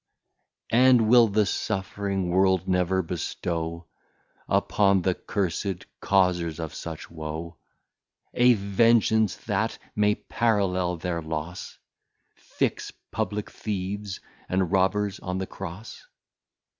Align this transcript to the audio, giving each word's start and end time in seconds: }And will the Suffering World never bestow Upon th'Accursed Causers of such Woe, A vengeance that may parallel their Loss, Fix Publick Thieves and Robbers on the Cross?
}And 0.71 1.09
will 1.09 1.27
the 1.27 1.45
Suffering 1.45 2.29
World 2.31 2.67
never 2.67 3.03
bestow 3.03 3.85
Upon 4.49 5.03
th'Accursed 5.03 5.85
Causers 6.01 6.59
of 6.59 6.73
such 6.73 7.11
Woe, 7.11 7.57
A 8.33 8.55
vengeance 8.55 9.35
that 9.45 9.77
may 9.95 10.15
parallel 10.15 10.97
their 10.97 11.21
Loss, 11.21 11.77
Fix 12.35 12.89
Publick 13.11 13.51
Thieves 13.51 14.19
and 14.49 14.71
Robbers 14.71 15.19
on 15.19 15.37
the 15.37 15.45
Cross? 15.45 16.03